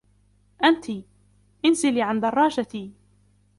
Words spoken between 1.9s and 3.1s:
عن درّاجتي.